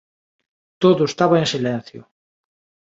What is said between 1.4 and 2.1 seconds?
en silencio.